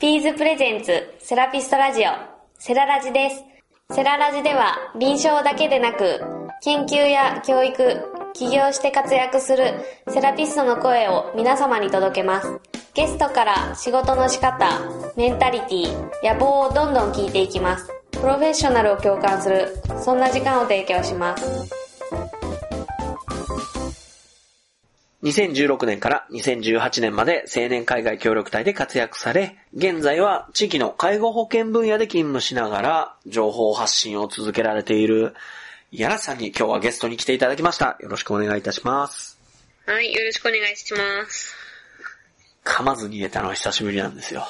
[0.00, 2.04] ピーズプレゼンツセラピストラジオ
[2.58, 3.44] セララジです。
[3.94, 6.22] セララジでは臨床だけでなく
[6.62, 8.00] 研究や教育、
[8.32, 9.74] 起業して活躍する
[10.08, 12.60] セラピストの声を皆様に届けます。
[12.94, 14.80] ゲストから仕事の仕方、
[15.18, 17.92] メンタリティ、野望をどんどん聞いていきます。
[18.12, 21.79] プロフェッショナルを共感する、そんな時間を提供します。
[25.22, 35.34] 2016年から2018年まで青年海外協力隊で活躍され、現在は地域の介護保険分野で勤務しながら情報発信を続けられている
[35.92, 37.98] 柳瀬さんに今日はゲストに来ていただきました。
[38.00, 39.38] よろしくお願いいたします。
[39.86, 40.98] はい、よろしくお願いしま
[41.28, 41.54] す。
[42.64, 44.46] 噛まずに言えたのは久しぶりなんですよ。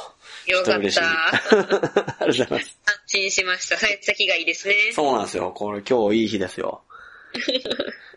[0.46, 1.00] よかっ嬉しい。
[1.02, 1.56] あた。
[1.56, 2.78] りがとうございます。
[2.84, 3.76] 安心しました。
[3.76, 4.74] 幸先がいいですね。
[4.92, 5.50] そうなんですよ。
[5.50, 6.82] これ今日いい日ですよ。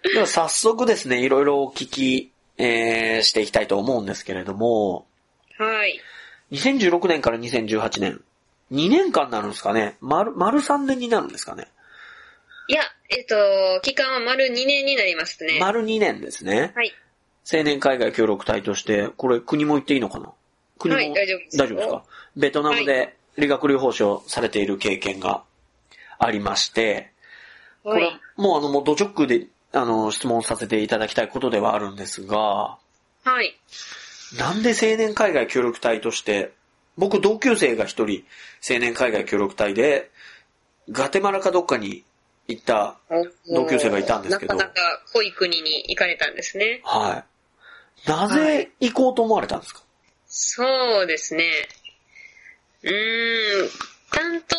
[0.03, 5.07] では早速ですね、いろいろお聞き、えー、していきたいと思うんですけれども、
[5.57, 5.99] はい。
[6.51, 8.21] 2016年から2018年、
[8.71, 11.67] 2年間になるんですかね丸、丸3年になるんですかね
[12.67, 13.35] いや、えっ、と、
[13.81, 15.57] 期間は丸2年になりますね。
[15.59, 16.71] 丸2年ですね。
[16.75, 16.93] はい。
[17.51, 20.31] 青年海外協力隊として、これ国も言っていいのかな？
[20.79, 22.03] 国も、はい大丈夫です大丈夫ですか？
[22.37, 25.43] ベトナムで理学療法士をされている経験が
[26.19, 27.11] ありまして、
[27.83, 32.77] これはい。、もうあの、もうド直球で、あの、質問させていただきたいことではあるんですが、
[33.23, 33.57] はい。
[34.37, 36.53] なんで青年海外協力隊として、
[36.95, 38.23] 僕同級生が一人
[38.67, 40.11] 青年海外協力隊で、
[40.89, 42.03] ガテマラかどっかに
[42.47, 42.99] 行った、
[43.47, 46.81] お同級生がいたんですけどなかなか濃い国に行かれたんですね。
[46.83, 47.23] は
[48.05, 48.09] い。
[48.09, 49.81] なはぜい行こうと思われたんですか、
[50.27, 51.45] そうですね。
[52.83, 53.69] うーん、
[54.11, 54.57] 担当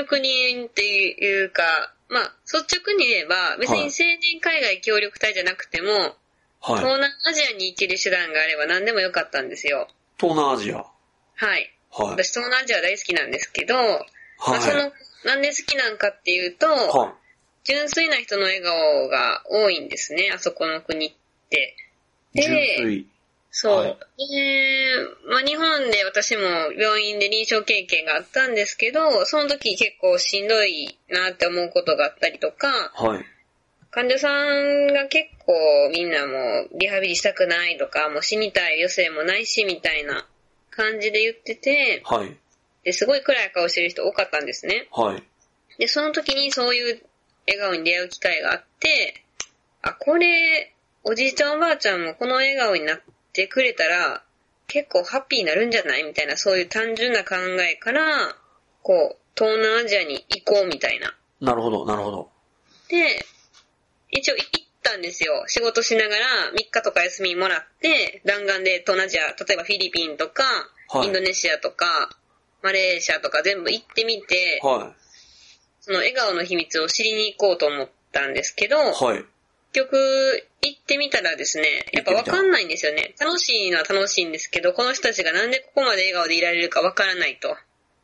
[0.00, 5.90] 直人っていうか、まあ、率直に言えば、別にはい青年海外協力隊じゃなくても、
[6.60, 6.78] はい。
[6.78, 9.88] 東南アジアに行ける手段があれば何でもよかったんですよ。
[10.16, 10.76] 東南アジア。
[10.76, 10.84] は
[11.56, 11.74] い。
[11.90, 12.10] はい。
[12.10, 14.84] 私東南アジア大好きなんですけど、まあ、そはい。
[14.84, 14.92] の、
[15.24, 17.14] なんで好きなんかっていうと、は
[17.64, 21.12] 純粋な人の笑顔が多いんですね、あそこの国っ
[21.50, 21.76] て。
[22.34, 22.42] い。
[22.42, 23.06] 純で、粋。
[23.56, 23.76] そう。
[23.78, 24.96] はいで、
[25.28, 26.42] まあ、日本で私も
[26.78, 33.24] 病院で臨床経験があったんですけど、その時結構しんどいなって思うことがあったりとか、はい。
[33.90, 35.52] 患者さんが結構
[35.92, 36.32] みんなも
[36.72, 40.26] うリハビリしたくないとか、もう死にたい余生もないしみたいな
[40.70, 42.36] 感じで言ってて、はい。
[42.84, 44.88] ですごい暗い顔してる人多かったんですね。
[44.92, 45.22] はい。
[45.78, 47.02] で、その時にそういう
[47.46, 49.24] 笑顔に出会う機会があって、
[49.82, 50.72] あ、これ、
[51.04, 53.13] おじいちゃんおばあちゃんもこの笑顔になって
[53.48, 54.22] くれたら、
[54.66, 56.04] 結構ハッピーになるんじゃない？
[56.04, 58.34] みたいな、そういう単純な考えから、
[58.82, 61.14] こう、東南アジアに行こうみたいな。
[61.40, 62.30] なるほど、なるほど。
[62.88, 63.26] で、
[64.10, 64.46] 一応行っ
[64.82, 65.44] たんですよ。
[65.48, 70.44] 仕事しながら3日とか休みもらって、弾丸で東南アジア、例えばフィリピンとか、
[70.88, 72.10] はいインドネシアとか、
[72.62, 74.92] マレーシアとか全部行ってみて、は
[75.80, 78.80] その笑顔の秘密を知りに行こうと思ったんですけど、い。
[78.92, 79.24] はい。
[79.74, 83.12] 結局行ってみたらですね、やっぱわかんないんですよね。
[83.20, 87.56] 楽しいのは楽しいんですけど、この人たちがなんでここまで笑顔でいられるかわからないと。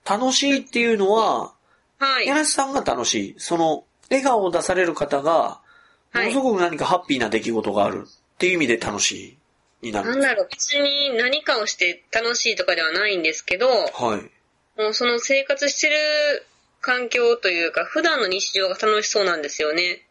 [0.04, 1.54] 楽しいっていうのは、
[2.00, 2.26] はい。
[2.26, 3.34] 柳瀬さんが楽しい。
[3.38, 5.60] その、笑顔を出される方が、
[6.12, 9.38] ものすごく何かハッピーな出来事があるっていう意味で楽し
[9.82, 14.20] いになるなんんだろう、別に何かをして楽しいとかではないんですけど、は
[14.76, 14.80] い。
[14.80, 15.96] もうその生活してる
[16.80, 20.02] 環境というか、普段の日常が楽しそうなんですよね。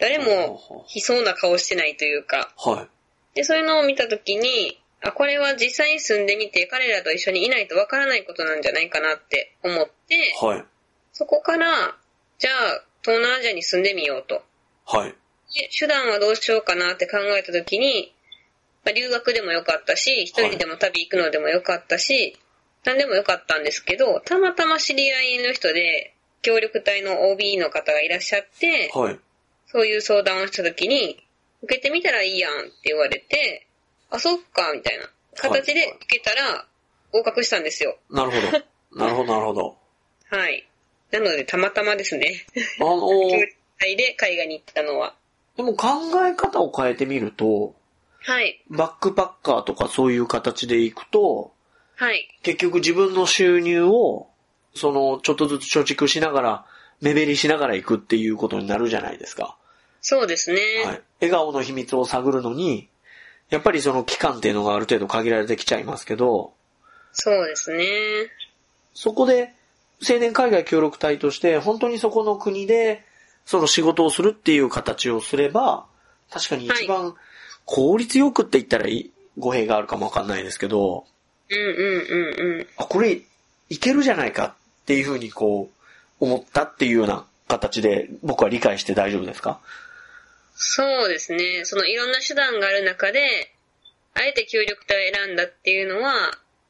[0.00, 2.52] 誰も悲壮な顔してないというか。
[2.56, 2.88] は
[3.34, 3.36] い。
[3.36, 10.64] で、そういうのを見たときに、あ、これは実際に住んでみて、彼らと一緒にいないとわからないことなんじゃないかなって思って、はい。
[11.12, 11.96] そこから、
[12.38, 14.42] じゃあ、東南アジアに住んでみようと。
[14.86, 15.14] はい。
[15.54, 18.14] で手段はどうしようかなって考えたときに、
[18.84, 22.38] まあ、留学でもよかったし、一人でも旅行くのでもよかったし、
[22.84, 29.18] 何でもよかったんですけど、たまたま知り合いの人で、協力隊の OB の方がいらっしゃって、はい。
[29.72, 31.22] そういう相談をしたときに、
[31.62, 33.66] 受けてみたらいいやんって言われて、
[34.10, 36.66] あ、そっか、みたいな形で受けたら
[37.12, 37.96] 合格したんですよ。
[38.10, 38.64] なるほど。
[38.96, 39.76] なるほど、なるほど。
[40.30, 40.66] はい。
[41.10, 42.46] なので、たまたまですね。
[42.80, 45.14] あの、協力隊で海外に行ったのは。
[45.56, 45.88] でも考
[46.26, 47.74] え方を変えてみると、
[48.22, 48.62] はい。
[48.68, 51.52] バックパッカーとかそういう形で行くと、
[51.96, 52.28] はい。
[52.42, 54.28] 結局自分の収入を、
[54.74, 56.66] その、ちょっとずつ貯蓄しながら、
[57.00, 59.56] 目減りしながら行くっていうことになるじゃないですか。
[60.00, 60.60] そうですね。
[60.84, 61.02] はい。
[61.20, 62.88] 笑顔の秘密を探るのに、
[63.50, 66.52] やっぱりその期間っていうのがある程度限られてきちゃいますけど、
[67.12, 67.86] そうですね。
[68.94, 69.52] そこで
[70.08, 73.04] 青年海外協力隊として本当にそこの国で
[73.44, 75.86] その仕事をするっていう形をすれば、
[76.30, 77.14] 確かに一番
[77.64, 81.04] 効率よくって言ったらいい語弊があるかもわかんないですけど、
[81.50, 82.66] うんうんうんうん。
[82.76, 83.20] あ、これ、
[83.68, 85.68] いけるじゃないかっていうふうにこ
[86.20, 89.60] う、思ったっていうような形で僕は理解して大丈夫ですか？
[90.62, 91.64] そうですね。
[91.64, 93.50] そのいろんな手段がある中で、
[94.12, 96.12] あえて協力隊を選んだっていうのは、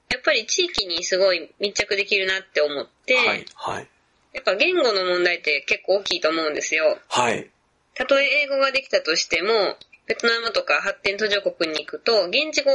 [0.08, 3.88] やっぱり地域にすごい密着できるなって思って、はい、はい、
[4.32, 6.98] やっぱ言語の問題って結構大きいと思うんですよ。
[7.08, 7.50] はい、
[7.94, 9.76] たとえ英語ができたとしても、
[10.06, 12.70] ベトナムとか発展途上国に行くと、現地語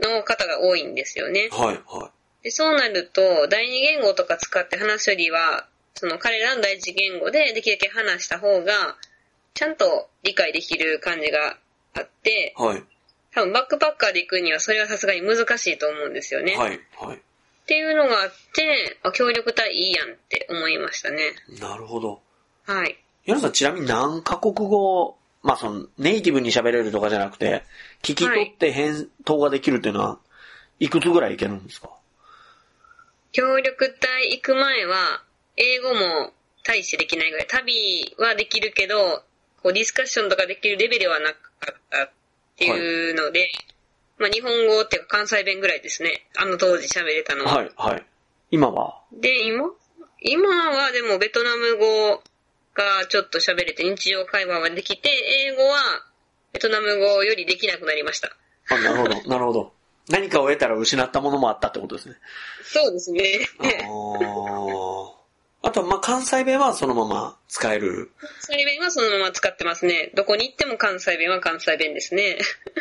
[0.00, 1.48] の方が多いんですよね。
[1.50, 2.12] はい、は
[2.44, 8.96] でそうなると、第二言語とか使って話すよりは、その彼らの第一言語でできるだけ話した方が、
[9.54, 11.58] ちゃんと理解できる感じが
[11.94, 12.82] あって、い、はい、
[13.34, 16.56] 多分バックパッカーで行くにはそれはさすがに難しいと思うんですよね。
[16.56, 17.16] はい、はい。
[17.16, 17.20] っ
[17.66, 21.34] ていうのがあって、あ協力隊いいやんって思いましたね。
[21.60, 22.20] なるほど。
[22.64, 22.98] はい。
[23.24, 27.62] 矢野さんちなみに何カ国語、まあそのネイティブに喋れるとかじゃなくて、
[28.02, 30.18] 聞き取って返答ができるっていうのは、
[30.80, 31.90] いくつぐらいいけるんですか？
[33.30, 35.22] 協力隊行く前は、
[35.56, 36.32] 英語も
[36.64, 39.22] 大してできないぐらい、旅はできるけど、
[39.62, 41.38] こうディスカッションとかできるレベルはなか
[41.70, 42.10] ったっ
[42.56, 43.50] ていうので、
[44.18, 46.26] まあ日本語っていうか関西弁ぐらいですね。
[46.36, 47.56] あの当時喋れたのは。
[47.56, 48.06] はい、はい。
[48.50, 49.00] 今は？
[49.12, 49.70] で、今？
[50.20, 52.22] 今はでもベトナム語
[52.74, 55.10] がちょっと喋れて日常会話ができて、
[55.48, 56.04] 英語は
[56.52, 58.30] ベトナム語よりできなくなりました。
[58.68, 59.72] あ、なるほど、 なるほど。
[60.08, 62.16] 何かを得たら失ったものもあったってことですね。
[62.64, 63.22] そうですね。
[63.60, 65.21] あー
[65.62, 68.10] あとは、まあ、関西弁はそのまま使える。
[68.18, 70.10] 関西弁はそのまま使ってますね。
[70.14, 72.38] どこに行っても関西弁は関西弁ですね。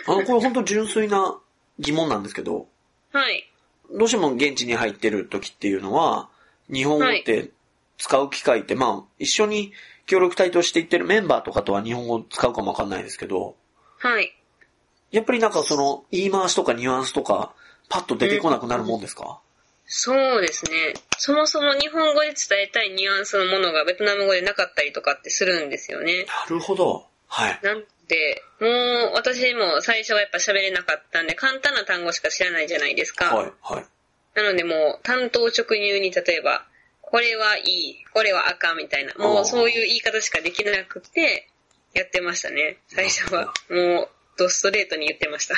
[0.07, 1.39] あの、これ本当純粋な
[1.79, 2.67] 疑問なんですけど、
[3.11, 3.47] はい。
[3.93, 6.29] どうしても現地に入ってる時っていうのは、
[6.71, 7.51] 日本語って
[7.97, 9.73] 使う機会って、まあ、一緒に
[10.07, 13.55] 協力隊として行ってるメンバーとかとは日本語を使うかもわかんないですけど、
[13.99, 14.35] はい。
[15.11, 17.53] やっぱりなんかその言い回しとかニュアンスとか、
[17.89, 19.39] パッと出てこなくなるもんですか、
[19.93, 20.93] そうですね。
[21.17, 26.25] そもそも日本語で伝えたいニュアンスのものがベトナム語でなかったりとかってするんですよね。
[26.47, 27.05] なるほど。
[27.27, 27.59] はい。
[27.61, 28.67] なんで、も
[29.11, 33.35] う私も最初はやっぱ喋れなかったんで、簡単な単語しか知らないじゃないですか。
[33.35, 33.85] はい、はい。
[34.33, 36.65] なのでもう担当直入に例えば、
[37.01, 41.49] これはいい、これはあかんみたいな、もうそういう言い方しかできなくて、
[41.93, 42.77] やってましたね。
[42.87, 43.53] 最初は。
[43.69, 45.55] もう、ドストレートに言ってました。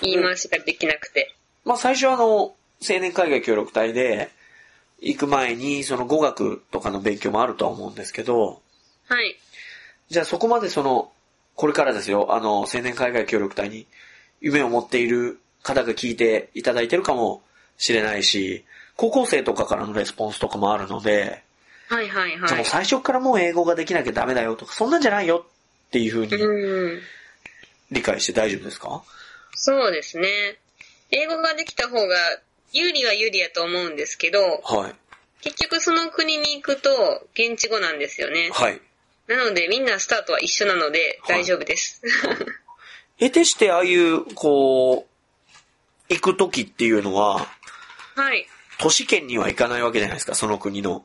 [0.00, 1.34] 言い回しができなくて。
[1.64, 2.54] まあ最初はあの、
[2.86, 4.30] 青年海外協力隊で、
[5.00, 8.62] 行く前にその語学とかの勉強もあるとは思うんですけど、
[9.06, 9.36] はい。
[10.08, 11.12] じゃあそこまでその、
[11.54, 13.86] これからですよ、あの、青年海外協力隊に
[14.40, 17.42] 夢を持っている方が聞いていただいてるかも
[17.76, 18.64] しれないし、
[18.96, 21.42] 高校生とかからのレスポンスとかもあるので、
[21.88, 22.64] はいはいはい。
[22.64, 25.44] 最初からもう英語ができなきゃダメだよとか、そんなんじゃないよ
[25.88, 27.00] っていうふうにうん。
[27.90, 29.02] 理解して大丈夫ですか？
[29.54, 30.58] そうですね。
[31.10, 32.16] 英語ができた方が
[32.72, 34.94] 有利は有利やと思うんですけど、はい。
[35.42, 38.50] 結局その国に行くと現地語なんですよね。
[38.52, 38.80] はい。
[39.26, 42.02] なのでみんなスタートは一緒なのではい大丈夫です。
[43.18, 47.46] 得てしてああいう、こう、行く時っていうのは、
[48.16, 48.46] はい。
[48.78, 51.04] 都市圏には行かないわけじゃないですか、その国の。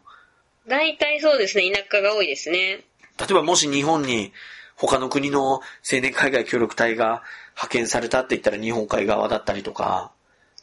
[0.68, 2.84] 大体そうですね、田舎が多いですね。
[3.18, 4.34] 例えばもし日本に
[4.76, 5.62] 他の国の青
[6.02, 7.24] 年海外協力隊が
[7.56, 10.12] 派遣されたって言ったら日本海側だったりとか、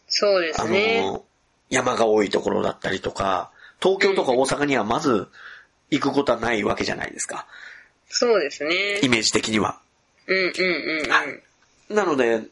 [0.08, 1.02] そうであすね。
[1.02, 1.24] の、
[1.70, 3.50] 山が多いところだったりとか、
[3.80, 5.28] 東京とか大阪にはまず
[5.90, 7.46] 行くことはないわけじゃないですか。
[8.08, 9.08] そうですねイ。
[9.08, 9.78] メージ的には。
[10.26, 11.10] うんうんうんうん。
[11.10, 11.42] はい
[11.88, 12.42] なので、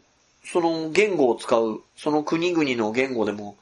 [0.45, 3.57] その言語を使う、その国々の言語でも、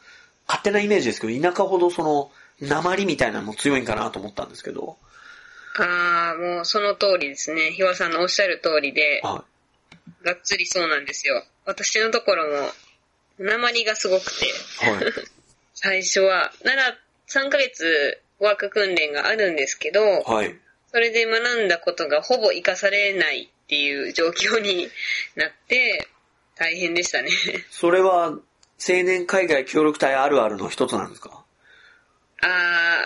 [0.46, 4.98] 勝手なイメージですけど、田舎ほどその、鉛みたいなの強いんかなと思ったんですけど、
[5.78, 7.72] ああ、もうその通りですね。
[7.72, 9.44] ひわさんのおっしゃる通りで、は
[10.22, 11.42] がっつりそうなんですよ。
[11.64, 12.68] 私のところも、
[13.38, 14.90] 鉛がすごくて、い。
[14.90, 15.04] はい。
[15.74, 16.96] 最初は、なら
[17.28, 20.56] 3ヶ月語学訓練があるんですけど、はい。
[20.92, 24.90] それで学んだことがほぼ活かされないっていう状況に
[25.36, 26.08] なって、
[26.56, 27.30] 大変でしたね。
[27.70, 28.40] それは、青
[29.04, 31.44] 年海外協力隊あるあるの一つなんですか？
[32.42, 32.46] あ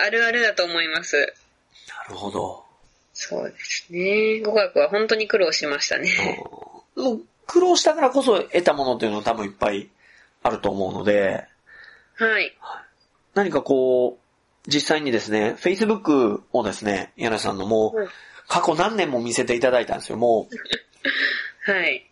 [0.00, 1.16] あ、あるあるだと思います。
[1.88, 2.64] なるほど。
[3.12, 4.40] そうですね。
[4.40, 6.10] 語学は本当に苦労しましたね。
[7.46, 9.88] 苦労したからこそ得たものっていうのは多分いっぱい
[10.46, 11.44] あると思うので、
[12.14, 12.56] はい。
[13.34, 18.08] 何かこう、実際にですね、Facebook をですね、柳さんのもううん、
[18.48, 20.18] 過去何年も見せていただいたんですよ。
[20.18, 20.48] も
[21.66, 22.08] う、 はい。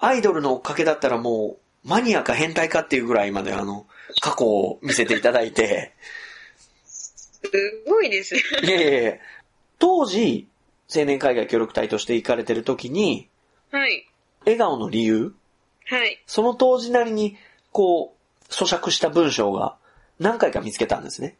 [0.00, 3.86] アイドルの追っかけだったらもう、マニアか変態かっていうぐらいまであの、
[4.20, 5.94] 過去を見せていただいて、
[6.84, 8.40] すごいですね。
[8.62, 9.12] いやいやいや
[9.78, 10.48] 当時、
[10.94, 13.28] 青年海外協力隊として行かれてる時に、
[13.70, 14.06] はい。
[14.40, 15.34] 笑顔の理由
[15.86, 16.22] はい。
[16.26, 17.36] その当時なりに、
[17.72, 18.16] こ
[18.48, 19.76] う、咀嚼した文章が
[20.18, 21.36] 何回か見つけたんですね。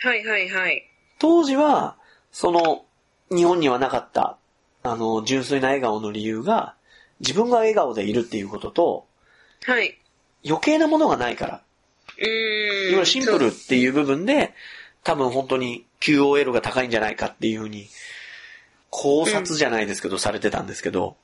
[0.00, 0.88] はいはいはい。
[1.18, 1.96] 当時は、
[2.32, 2.84] その、
[3.30, 4.38] 日本にはなかった、
[4.82, 6.74] あの、純粋な笑顔の理由が、
[7.20, 9.06] 自分が笑顔でいるっていうことと、
[9.64, 9.98] はい。
[10.46, 11.62] 余計なものがないから、
[12.18, 12.26] うーん。
[12.26, 14.54] いわゆるシンプルっていう部分で、
[15.04, 17.88] 多分本当に QOL が高いんじゃないかっていうふうに、
[18.90, 21.16] 考察じゃないですけど、されてたんですけど。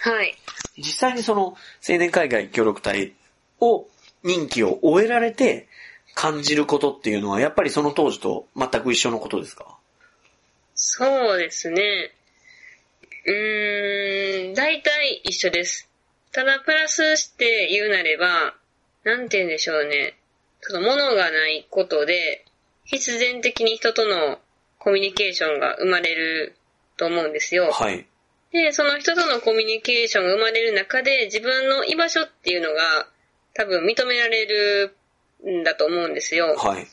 [0.00, 0.36] はい。
[0.76, 1.56] 実際にその
[1.88, 3.14] 青年海外協力隊
[3.60, 3.88] を、
[4.22, 5.68] 任期を終えられて
[6.14, 9.76] 感じることっていうのは、やっぱりその当時と全く一緒のことですか？
[10.74, 12.12] そうですね。
[13.26, 15.88] うーん、大体一緒です。
[16.32, 18.54] ただプラスして言うなれば、
[19.04, 20.14] なんて言うんでしょうね。
[20.60, 22.44] その物がないことで、
[22.84, 24.38] 必然的に人との
[24.78, 26.56] コミュニケーションが生まれる
[26.96, 27.70] と思うんですよ。
[27.70, 28.06] はい。
[28.52, 33.06] で、その人とのコミュニケーションが生まれる中で自分の居場所っていうのが
[33.58, 34.96] 多分認められる
[35.44, 36.54] んだと思うんですよ。
[36.56, 36.84] はい。
[36.84, 36.86] っ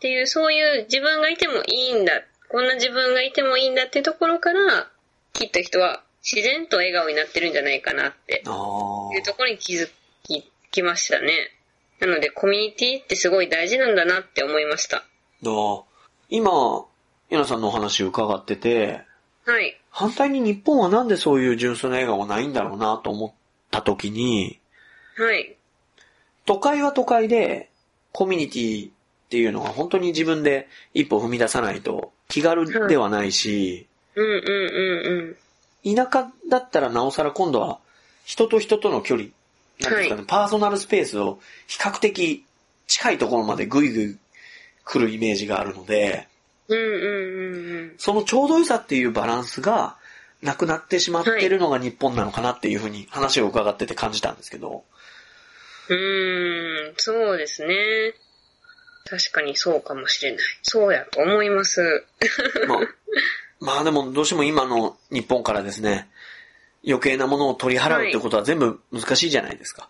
[0.00, 2.12] ていう、そういう自分がいてもいいんだ、
[2.48, 4.90] こんな自分がいてもいいんだっていうところから、
[5.34, 8.36] きっと人は自然と笑顔になってるんじゃないかなって。
[8.36, 9.90] いうところに気づ
[10.22, 11.32] ききましたね。
[12.00, 15.04] なので、コミュニティってすごい大事なんだなって思いました。
[15.42, 15.52] だ
[16.30, 16.86] 今、
[17.28, 19.02] ヤナさんのお話を伺ってて、
[19.44, 19.78] はい。
[19.90, 23.32] 反対に日本はなんでそういう純粋な笑顔がないんだろうなと思っ
[23.70, 24.60] た時に、
[25.18, 25.55] はい。
[26.46, 27.70] 都会は都会で、
[28.12, 35.36] コミュニティっていうのは本当に自分で一歩踏み出さないと気軽ではないし、うんうんうん
[35.84, 35.94] うん。
[35.94, 37.78] 田舎だったらなおさら今度は
[38.24, 39.28] 人と人との距離、
[39.80, 42.44] なんですかね、はいパーソナルスペースを比較的
[42.86, 44.16] 近いところまでぐいぐい
[44.84, 46.28] 来るイメージがあるので、
[46.68, 47.94] うんうんうんうん。
[47.98, 49.96] そのちょうど良さっていうバランスが
[50.42, 54.84] なくなってしまってるのが日本なのかなっていうふうに話を伺ってて感じたんですけど。
[55.88, 58.14] うーん、そうですね。
[59.08, 60.40] 確かにそうかもしれない。
[60.62, 62.04] そうやと思います。
[62.68, 62.78] まあ、
[63.60, 66.08] まあでもどうしても今の日本からですね、
[66.86, 69.88] 余計なものを取り払うってことは全部難しいじゃないですか。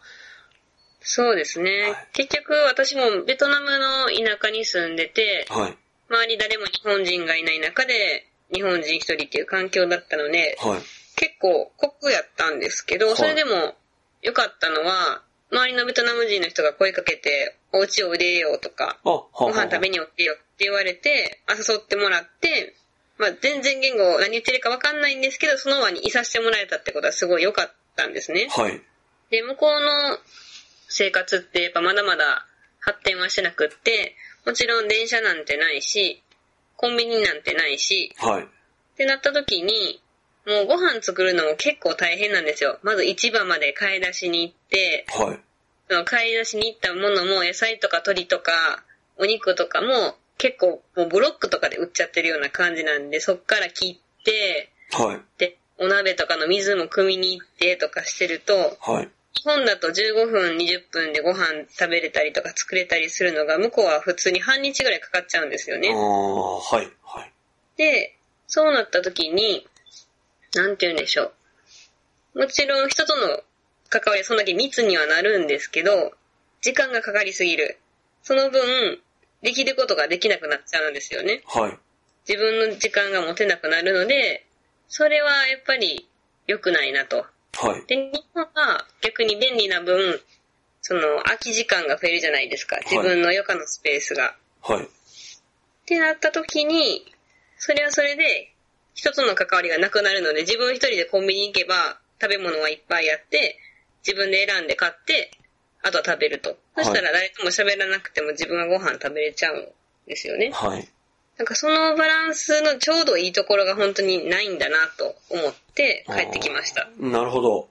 [1.01, 1.71] そうですね。
[1.83, 5.77] はい結局私もベトナムの田舎に住んでて、はい。
[6.09, 10.81] 周り誰も日本人がいない中で、日本人一人っていう環境だったので、はい。
[11.17, 13.75] 結構酷やったんですけど、はいそれでも
[14.23, 22.75] 良かったのは、周りのベトナム人の人が声かけて、お家を出ようとか、ご飯食べにおってよって言われて、あ誘ってもらって、
[23.19, 28.49] まあ全然言語何言ってるかわかんないんですけど、その輪にいさせてもらえたってことはすごい良かったんですね。
[28.51, 28.83] はい。
[29.31, 30.19] で、向こうの
[30.89, 32.47] 生活ってやっぱまだまだ
[32.81, 36.23] 発展はしてなくって、もちろん電車なんてないし、
[36.77, 38.43] コンビニなんてないし、はい。
[38.43, 38.47] っ
[38.97, 40.01] てなった時に、
[40.47, 42.79] もうご飯作るのも結構大変なんですよ。
[42.83, 45.41] まず市場まで買い出しに行って、はい。
[45.89, 48.53] その買い出しに行ったものも野菜とか鶏とか
[49.19, 55.21] お肉とかも結構もうブロックとかで売っちゃってるような感じなんで、そっから切って、はい。
[55.39, 59.09] で、お鍋とかの水も汲みに行ってとかしてると、はい。
[59.35, 65.93] 日本だと15分、20分でご飯食べれたりとか作れたりするのが、向こうは普通に半日ぐらいかかっちゃうんですよあね。
[65.93, 66.91] あ、はい。
[67.03, 67.33] はい。
[67.77, 69.67] で、そうなった時に、
[70.55, 71.33] なんて言うんでしょ
[72.35, 72.41] う。
[72.41, 73.43] もちろん人との
[73.89, 76.13] 関わりはそんだけ密にはなるんですけど、
[76.61, 77.79] 時間がかかりすぎる。
[78.23, 79.01] その分、
[79.43, 81.43] できることができなくなっちゃうんですよね。
[81.47, 81.79] はい。
[82.29, 84.45] 自分の時間が持てなくなるので、
[84.89, 86.09] それはやっぱり
[86.47, 87.27] 良くないなと。
[87.55, 87.87] はい。
[87.87, 90.21] で、日本は逆に便利な分、
[90.83, 92.79] その空き時間が増えるじゃないですか。
[92.85, 94.37] 自分の余暇のスペースが。
[94.63, 94.85] はい。
[94.85, 94.89] っ
[95.87, 97.05] てなった時に、
[97.59, 98.53] それはそれで、
[98.97, 103.59] 人との関わりがなくなるので、自分一人でコンビニ行けば、食べ物はいっぱいあって、
[104.05, 105.31] 自分で選んで買って、
[105.83, 106.57] あとは食べると。
[106.77, 109.69] そしたら誰とも喋らなくても自分がご飯食べれちゃうん
[110.09, 110.51] ですよね。
[110.53, 110.89] はい。
[111.37, 116.89] なんかそのバランスのちょうどいいところが本当にないんだなと思って帰ってきました。
[116.99, 117.69] なるほど。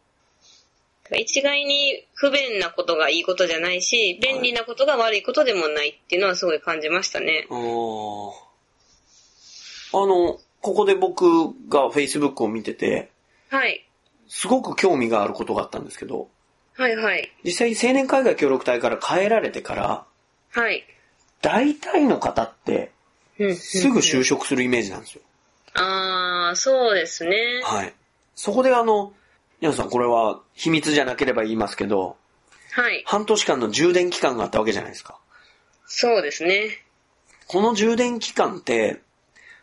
[1.13, 7.48] 一概に不便なことがいいことじゃないし、便利なことが悪いことでもないっていうのはすごい感じましたね。
[7.50, 8.32] あー
[9.94, 13.12] あの、ここで僕が Facebook を見てて、
[13.51, 13.86] はい。
[14.27, 16.27] すごく興味があることがあったんですけど、
[16.75, 17.31] はいはい。
[17.43, 20.05] 実際に青年海外協力隊から帰られてから、
[20.50, 20.84] はい。
[21.43, 22.91] 大体の方って、
[23.38, 25.22] うんすぐ就職するイメージなんですよ。
[25.75, 27.62] あー、そうですね。
[27.63, 27.93] はい。
[28.34, 29.13] そこであの、
[29.62, 32.17] 皆さんこれは秘密じゃなければ言いますけど、
[32.72, 33.03] はい。
[33.05, 35.19] 半年間の充電期間があったわけじゃないですか。
[35.86, 36.69] そうですね。
[37.45, 39.01] この充電期間って、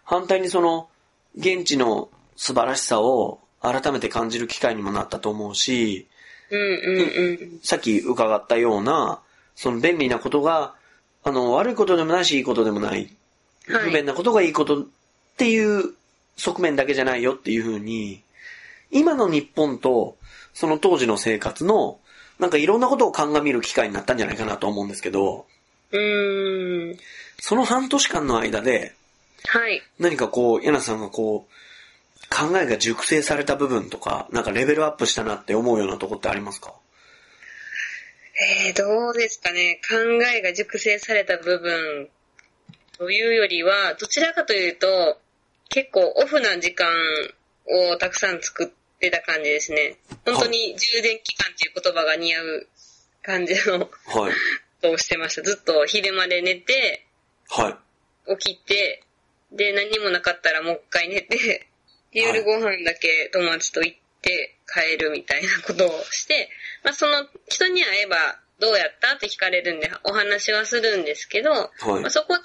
[0.05, 0.89] 反対にその、
[1.37, 6.09] 現地の素晴らしさを改めて感じる機会にもなったと思うし、
[6.51, 7.61] うんうんうん。
[7.63, 9.21] さっき伺ったような、
[9.55, 10.75] その便利なことが、
[11.25, 12.91] あの、悪いことでもないし、いいことでもない。
[12.91, 13.17] はい
[13.65, 14.87] 不便なことがいいことっ
[15.37, 15.95] ていう
[16.37, 18.23] 側面だけじゃないよっていうふうに、
[18.91, 20.17] 今の日本と、
[20.53, 22.01] その当時の生活の、
[22.39, 25.47] なんかいろんなことを鑑みる機会になったんじゃないかなと思うんですけど、
[25.93, 26.99] うーん。
[27.39, 28.95] その半年間の間で、
[29.47, 29.83] はい。
[29.99, 31.53] 何かこう、柳さんがこう、
[32.35, 36.75] 考えが熟成された部分とか、なんかレベルアップしたなって思うようなとこってありますか？
[38.67, 39.81] えー、どうですかね。
[39.87, 39.97] 考
[40.35, 42.09] えが熟成された部分
[42.97, 45.21] というよりは、どちらかというと、
[45.69, 46.89] 結構オフな時間
[47.91, 49.97] をたくさん作ってた感じですね。
[50.25, 52.69] 本当に充電期間っていう言葉が似合う
[53.23, 54.89] 感じのはい。
[54.89, 55.43] をしてました。
[55.43, 57.07] ずっと昼まで寝て、
[57.51, 57.79] は
[58.27, 58.37] い。
[58.39, 59.05] 起きて、
[59.53, 61.67] で、何もなかったらもう一回寝て、
[62.13, 66.49] で夜ご飯だけ友達と行って帰るみたいなことをして、
[66.85, 68.17] まあその人に会えば
[68.61, 72.43] どうやったって聞かれるんでお話はするんですけど、まあ、そこで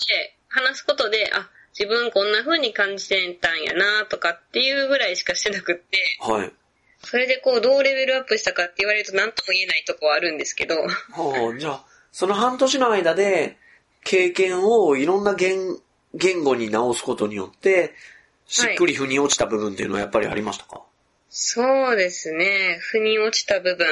[0.48, 6.52] 話すことで、あ、自分こんな風に感じてたんやなとかっていうぐらいしかしてなくって、はい。
[7.04, 13.58] それでこうどうレベルアップしたかって言われると何とも言えないとこはあるんですけど、はあ、じゃあ、その半年の間で、
[14.04, 15.78] 経験をいろんな言、
[16.14, 17.94] 言語に直すことによって、
[18.48, 20.82] しっくり腑に落ちた部分っていうのはやっぱりありましたか、
[21.30, 22.80] そうですね。
[22.82, 23.86] 腑に落ちた部分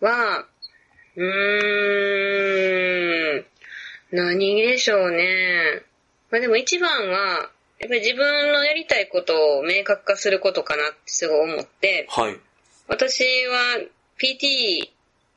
[0.00, 0.46] は、
[1.16, 1.24] うー
[3.40, 3.44] ん、
[4.10, 5.82] 何でしょうね。
[6.30, 12.38] まあでも一番は、やっぱり自分のやりたいことを明確化することかなってすごい思って、はい。
[12.88, 13.80] 私は
[14.18, 14.90] PT、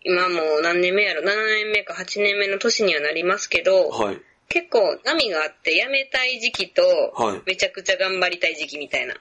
[0.04, 4.22] 今もう何年目やろ ?7 年目か8年目の年にはなりますけど、はい。
[4.50, 6.82] 結構波があって辞めたい時期と
[7.16, 9.16] はいめちゃくちゃ頑張りたい時期みたいな。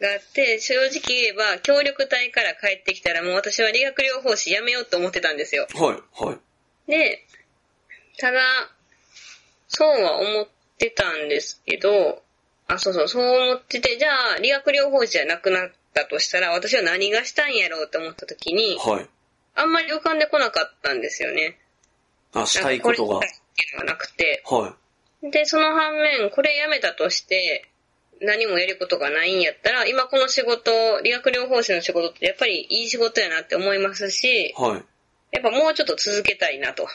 [0.00, 5.66] があって、正直言えば協力隊から帰ってきたらもう私は理学療法士辞めようと思ってたんですよ。
[5.74, 6.24] はい。
[6.24, 6.38] はい。
[6.90, 7.26] で、
[8.18, 8.40] ただ、
[9.68, 12.22] そうは思ってたんですけど、
[12.68, 19.06] あ、そうそう、そう思ってて、じゃあ理学療法士じゃなくなったとしたら私は何がしたいんやろうって思った時に、はい。
[19.54, 21.58] あんまり浮かんでこなかったんですよね。
[22.32, 23.20] あ、したいことが
[23.58, 23.66] なんか。
[23.66, 24.42] これしたいっていうのがなくて。
[24.44, 24.76] は
[25.22, 27.68] で、その反面、これやめたとして、
[28.20, 34.84] 何もやることがないんやったら、今この仕事、理学療法士の仕事ってやっぱりいい仕事やなって思いますしい。、はい。
[35.30, 36.86] やっぱもうちょっと続けたいなと。
[36.86, 36.92] はい。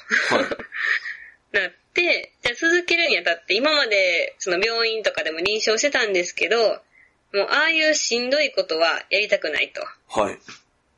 [1.53, 6.57] なって、じゃあ続けるにあたって、今までその病院とかでも臨床してたんですけど、
[7.33, 9.85] もうああいうしんどいことはやりたくないと。
[10.07, 10.37] はい。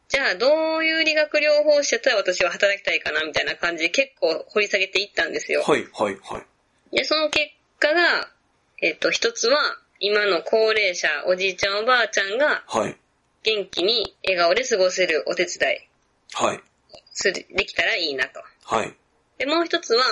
[0.07, 5.63] じゃあどういう理学療法士だったら私は働きたいかなみたいな感じで結構掘り下げていったんですよ。
[5.63, 5.85] はい。
[5.93, 6.17] はい。
[6.21, 6.95] はい。
[6.95, 7.47] で、その結
[7.79, 8.29] 果が、
[8.81, 9.57] えっと、一つは、
[9.99, 12.95] 今の高齢者、おじいちゃんおばあちゃんがはい。
[13.43, 15.89] 元気に笑顔で過ごせるお手伝い
[16.33, 16.61] はい。
[17.13, 18.41] する、できたらいいなと。
[18.63, 18.93] はい。
[19.37, 20.03] で、もう一つは、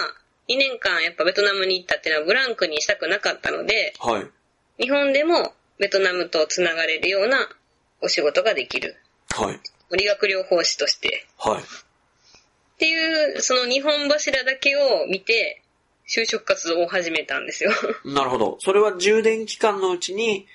[0.49, 4.83] 2年間やっぱベトナムに行ったっていうのはブランクにしたくなかったので、はい。
[4.83, 7.47] 日本でもベトナムとつながれるような
[8.01, 8.97] お仕事ができる。
[9.29, 9.59] はい。
[9.95, 11.25] 理学療法士として。
[11.37, 11.61] はい。
[11.61, 11.65] っ
[12.77, 15.61] ていう、その日本柱だけを見て、
[16.07, 17.71] 就職活動を始めたんですよ。
[18.05, 18.57] なるほど。
[18.59, 20.47] それは充電期間のうちに、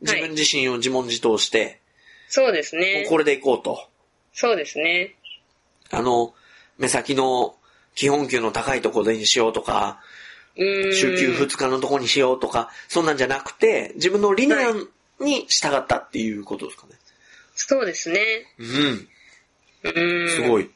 [0.00, 1.80] 自分自身を自問自答して、
[2.28, 3.06] そうですもうね。
[3.08, 3.88] これでいこうと。
[4.32, 5.14] そうですね。
[5.90, 6.34] あの、
[6.78, 7.56] 目先の
[7.94, 10.00] 基本給の高いところでにしようとか、
[10.56, 10.94] うーん。
[10.94, 14.88] 週休2日のとこにしようとか、そんなんじゃなくて、自分の理念
[15.20, 16.94] に従ったっていうことですかね。
[17.56, 18.20] そうですね。
[18.58, 19.08] うん。
[19.82, 20.28] うーん。
[20.30, 20.70] すごい。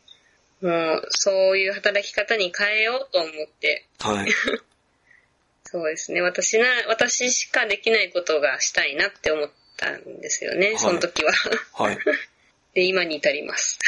[0.62, 3.87] もう、そういう働き方に変えようと思って。
[3.99, 4.31] はい。
[5.64, 6.21] そうですね。
[6.21, 11.33] 私な、私しかできないことがしたいなって思ったんですよね、いその時は。
[11.75, 11.99] はい。
[12.75, 13.79] で、今に至ります。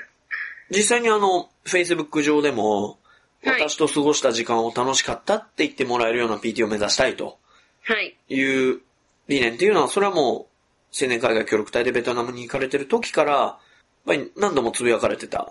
[0.70, 7.38] 実際にあの、Facebook 上でも、はい私と過ごした時間を楽しかったって言ってもらえるような PT を目指したいと
[7.84, 8.16] はい。
[8.28, 8.80] いう
[9.28, 10.55] 理念っていうのは、それはもう、
[10.98, 13.58] 青年海外協力隊でベトナムに行かれてる時から、やっ
[14.06, 15.46] ぱり何度もつぶやかれてたん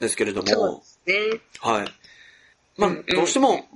[0.00, 1.40] ですけれどそうも、ですね。
[1.60, 1.94] はい。
[2.78, 3.66] まあ、うんうんどうしても、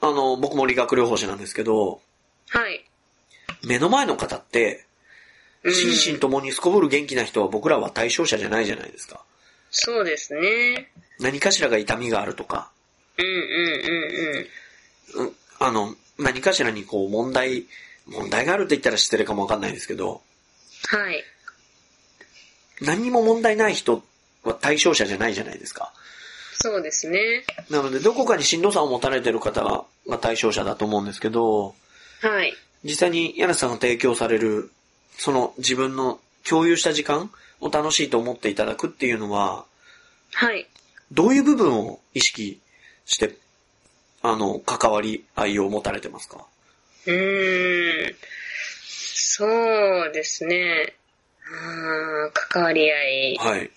[0.00, 2.00] あの、僕も理学療法士なんですけど、
[2.48, 2.84] はい。
[3.64, 4.84] 目の前の方って、
[5.62, 9.24] うん心身ともにすこぶる元気な人は僕らは対象者じゃないじゃないですか。
[9.70, 10.90] そうですね。
[11.20, 12.72] 何かしらが痛みがあるとか、
[13.16, 13.32] うんうん
[15.16, 15.26] うんうん。
[15.26, 17.66] うんあの、何かしらにこう問題、
[18.06, 20.22] 問題があるって言ったら失礼かもわかんないですけど、
[20.88, 21.24] はい。
[22.80, 24.02] 何にも問題ない人
[24.42, 25.92] は対象者じゃないじゃないですか。
[26.54, 27.44] そうですね。
[27.70, 31.74] なので、どこかにしんどさを持たれてる方がが対象者だと思うんですけど、
[32.20, 32.54] はい。
[32.84, 34.70] 実際に柳さんが提供される、
[35.16, 39.64] その自分の共有した時間を楽しいと思っていただくっていうのは、
[40.32, 40.66] はい。
[41.12, 42.60] どういう部分を意識
[43.06, 43.36] して、
[44.22, 46.46] あの、関わり合いを持たれてますか？
[47.06, 48.14] うーん。
[49.34, 50.92] そうですね。
[51.46, 53.36] あー関わり合い。
[53.36, 53.70] はい。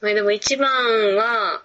[0.00, 0.70] まあでも一番
[1.16, 1.64] は、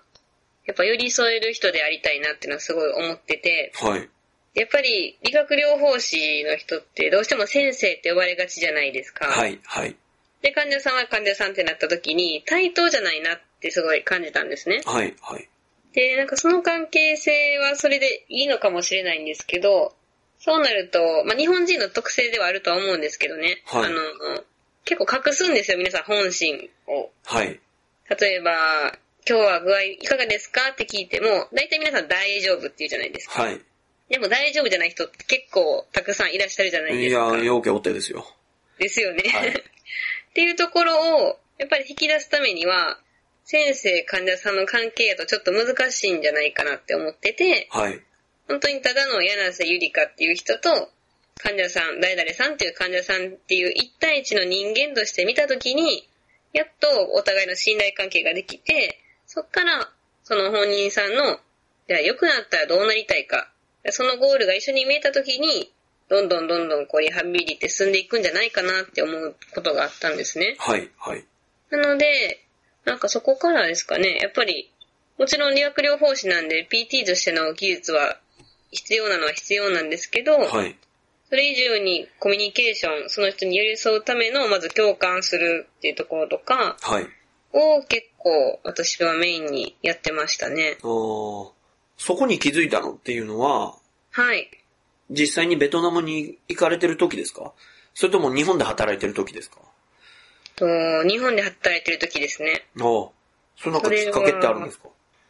[0.66, 4.10] やっぱ寄り添える人でありたいなっていうのはすごい思ってて、はい。
[4.56, 9.28] やっぱり理学療法士の人ってどうしても先生って呼ばれがちじゃないですか。
[9.28, 9.60] はい。
[9.64, 9.96] はい。
[10.42, 14.82] で、患者さんは患者さんってなった時に対等じゃないなってすごい感じたんですね。
[14.84, 15.16] はい。
[15.22, 15.48] はい。
[15.94, 19.94] で、なんかその関係性はそれでいいのかもしれないんですけど、
[20.44, 23.64] そうなると、まあ日本人の特性ではあるとは思うんですけどね。
[23.66, 23.96] はいあの、
[24.84, 27.12] 結構隠すんですよ、皆さん本心を。
[27.24, 27.62] はい。
[28.20, 28.52] 例えば、
[29.26, 33.44] 今日は具合いかがですかって聞いても、大体皆さん大丈夫って言うじゃないですか。
[33.44, 33.62] はい。
[34.10, 37.38] でも大丈夫じゃない人って結構たくさんいらっしゃるじゃないいですか。
[37.38, 38.28] や、要件お手ですよ。
[38.80, 39.24] ですよね。
[39.30, 39.50] はい
[40.32, 43.00] っていうところを、やっぱり引き出すためには、
[43.46, 48.02] 先生患者さんの関係やとちょっと難しいんじゃないかなって思ってて、はい。
[48.48, 50.90] 本当にただの柳瀬ゆりかっていう人と、
[51.38, 56.08] 患者さん、誰々さんっていう患者さんっていう一対一の人間として見たときに、
[56.54, 59.90] やっとお互いの信頼関係ができて、そっから、
[60.24, 61.40] その本人さんの、
[61.88, 63.52] じゃあ良くなったらどうなりたいか、
[63.90, 65.72] そのゴールが一緒に見えたときに、
[66.10, 70.56] どんどんどんどんこうリハビリって進んでいくんじゃないかなって思うことがあったんですね。
[70.60, 70.90] はい。
[70.98, 71.26] はい。
[71.72, 72.44] なので、
[72.86, 74.70] なんかそこからですかね、やっぱり、
[75.18, 78.20] もちろん理学療法士なんで PT としての技術は
[78.74, 80.76] 必要なのは必要なんですけど、はい。
[81.30, 87.08] それ以上にコミュニケーション、その人に寄り添うための、まず共感するっていうところとか、はい。
[87.54, 90.78] を結構私はメインにやってましたね。
[90.82, 91.54] そ
[92.08, 93.76] こに気づいたのっていうのは、
[94.12, 94.50] はい。
[95.10, 97.54] 実際にベトナムに行かれてる時ですか？
[97.94, 99.58] それとも日本で働いてる時ですか？
[100.56, 100.66] と
[101.08, 102.66] 日本で働いてる時ですね。
[102.80, 103.10] ああ。
[103.56, 104.88] それなんかきっかけってあるんですか？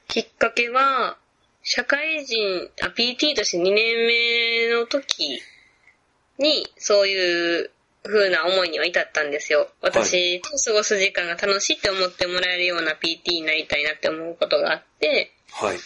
[0.08, 1.18] きっかけは、
[1.64, 5.42] 社会人、あ、PT として2年目の時
[6.38, 7.72] に、そういう
[8.04, 9.70] 風な思いには至ったんですよ。
[9.82, 15.78] 私と過ごす時間が楽しいって思ってもらえるような PT になりたいなって思うことがあって、はい。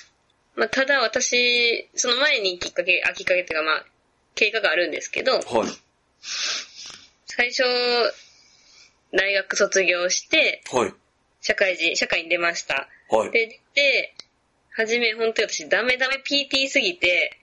[0.56, 3.86] まあ、ただ私、その前にきっかけ、あ、きっかけっていうかまあ、
[4.34, 5.44] 経過があるんですけど、はい。
[7.26, 7.64] 最初、
[9.14, 10.94] 大学卒業して、はい。
[11.42, 12.88] 社会人、社会に出ました。
[13.10, 13.32] はい。
[13.32, 14.16] で、出て、
[14.78, 17.36] はじめ本当に私ダメダメ PT すぎて、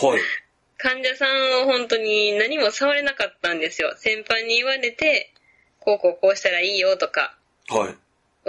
[0.00, 0.20] はい。
[0.78, 3.94] 患者さんを本当に何も触れなかったんですよ。
[3.98, 5.34] 先輩に言われて、
[5.80, 7.36] こうこうこうしたらいいよとか、
[7.68, 7.94] はい。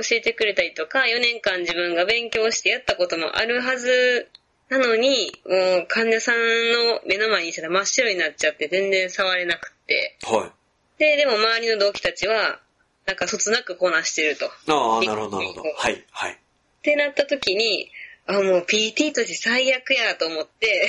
[0.02, 4.30] 教えてくれたりとか、4年間自分が勉強してやったこともあるはず
[4.70, 10.18] なのに、もう患者さんの目の前にしたら真っ白になっちゃって全然触れなくって。
[10.24, 10.48] は
[10.98, 11.00] い。
[11.00, 12.62] で、でも周りの同期たちは、
[13.06, 14.48] なんかそつなくこなしてると。
[14.48, 15.74] っああ、なるほど、なるほど。
[15.76, 16.06] はい。
[16.12, 16.38] はい。
[16.88, 17.92] てなった時に、
[18.26, 20.88] あ、もう PT として最悪やと思って、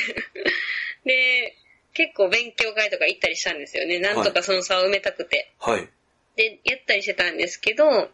[1.05, 1.57] で、
[1.93, 3.99] 結構勉強会とか行ったりしたんですよね。
[3.99, 5.51] なんとかその差を埋めたくて。
[5.59, 5.89] はい。
[6.37, 8.11] で、やったりしてたんですけど、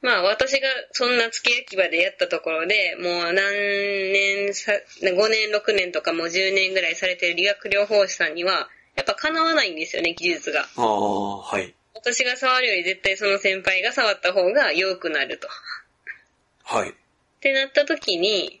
[0.00, 10.68] まあ私がそんな付け焼き場でやったところで、もう何年さ、5年、6年とかもう10年ぐらいされてる理学療法士さんには、やっぱ叶わないんですよね、技術が。
[10.76, 11.74] ああ、はい。
[11.94, 15.48] 私が触るより絶対その先輩が触った方が良くなると。
[16.64, 16.90] はい。
[16.90, 16.92] っ
[17.40, 18.60] てなった時に、い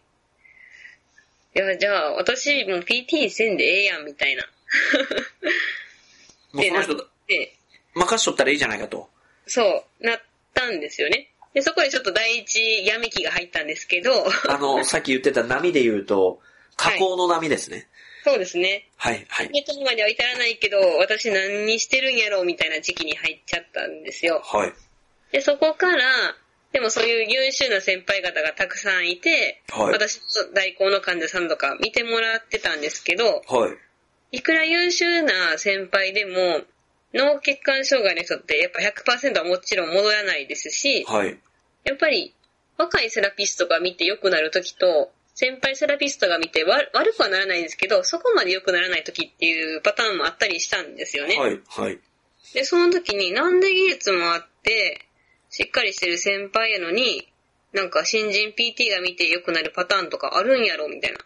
[1.54, 4.44] や、じゃあ私もう PT せんでええやんみたいな。
[6.52, 7.54] もうその人、で、
[7.94, 9.08] 任しとったらいいじゃないかと。
[9.46, 11.30] そう、なったんですよね。
[11.54, 14.10] で、そこでちょっと第一闇期が入ったんですけど、
[14.48, 16.40] あの、 さっき言ってた波で言うと、
[16.76, 17.86] 加工の波ですね。
[18.24, 18.88] そうですね。
[18.96, 19.50] はい、はい。
[19.50, 24.42] ネットにまでは至らないけど、私何にしてるんやろうみたいな時期に入っちゃったんですよ。
[24.44, 24.72] はい。
[25.30, 26.36] で、そこから、
[26.74, 33.68] でもそういう優秀な先輩方がたくさんいて、はい私の代行の患者さんとか見てもらってたんですけど、は
[34.32, 34.38] い。
[34.38, 36.62] いくら優秀な先輩でも、
[37.14, 41.38] 脳血管障害の人ってやっぱ100%はもちろん戻らないですし、はい。
[41.84, 42.34] やっぱり
[42.76, 51.36] 若いセラピストが見て良くなる時と、先輩セラピストが見てわ悪くはならないんですけど、そこまで良くならない時っていうパターンもあったりしたんですよね。
[51.38, 51.60] はい。
[51.68, 52.00] はい。
[52.52, 55.06] で、その時になんで技術もあって、
[55.54, 57.28] しっかりしてる先輩やのに、
[57.72, 61.18] なんか新人 PT が見て良くなるパターンとかあるんやろみたいな。
[61.18, 61.22] っ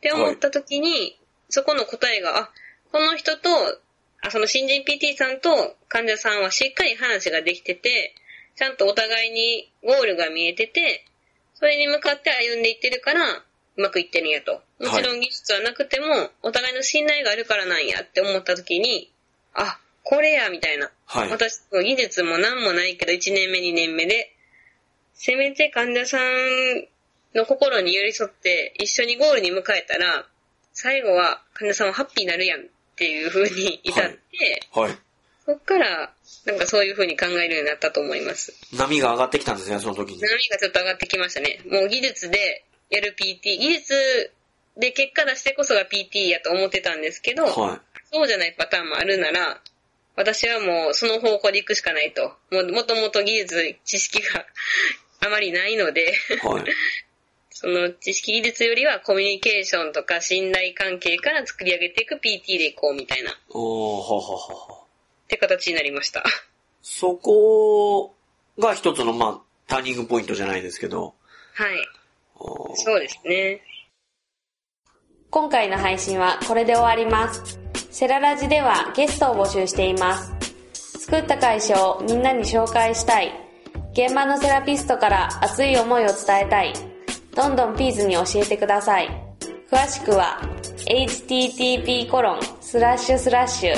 [0.00, 1.18] て思った時に、
[1.48, 2.50] そこの答えが、あ、
[2.92, 3.48] この人と、
[4.20, 8.14] あその新人 PT さんと患者さんはしっかり話ができてて、
[8.54, 11.04] ちゃんとお互いにゴールが見えてて、
[11.54, 13.44] それに向かって歩んでいってるから、う
[13.82, 14.62] まくいってるんやと。
[14.78, 19.10] もちろん技術はなくても、お互いの信頼があるからなんやって思った時に、
[19.54, 20.90] あ、これや、みたいな。
[21.06, 24.34] はい私、技術も何もないけど、1年目、2年目で、
[25.14, 26.88] せめて患者さん
[27.34, 30.26] の心に寄り添って一緒にゴールに迎えたら、
[30.72, 32.64] 最後は患者さんはハッピーになるやんっ
[32.96, 34.18] ていう風に至って、
[34.72, 34.98] はい。
[35.44, 36.12] そっから、
[36.46, 38.54] なんかそういう風に考えるようになったと思います。
[38.76, 40.20] 波が上がってきたんですね、その時に。
[40.20, 41.60] 波がちょっと上がってきましたね。
[41.66, 44.32] もう技術でやる PT、技術
[44.76, 47.80] で結果出してこそが PT やと思ってたんですけど、は
[48.12, 49.60] そうじゃないパターンもあるなら、
[50.16, 52.36] 私はもうその方向で行くしかないと。
[52.50, 54.46] もうもともと技術、知識が
[55.20, 56.46] あまりないので、い。
[56.46, 56.64] はい。
[57.50, 64.84] その知識技術よりはコミュニケーションとか信頼関係から作り上げていく PT で行こうみたいな、っおー、はははは。
[65.28, 66.24] て形になりました。
[66.82, 68.14] そこ
[68.58, 71.14] が一つの、まあ、ターニングポイントじゃないですけど。
[71.54, 71.88] はい。
[72.74, 73.62] そうですね。
[75.30, 77.61] 今回の配信はこれで終わります。
[77.92, 80.32] セララジではゲストを募集しています。
[81.00, 83.30] 作った会社をみんなに紹介したい。
[83.92, 86.72] 現場のセラピストから熱い思いを伝えたい。
[87.36, 89.10] どんどんピーズに教えてください。
[89.70, 90.40] 詳しくは
[90.86, 93.74] http コロンスラッシュスラッシュ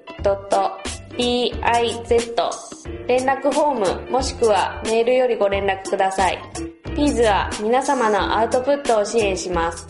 [3.07, 6.39] 連絡フォームもしくはメールよりご連絡ください。
[6.95, 9.87] ピーズは皆様のアウトプットを支援します。